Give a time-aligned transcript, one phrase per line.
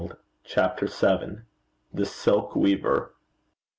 [0.43, 1.41] CHAPTER VII.
[1.93, 3.11] THE SILK WEAVER.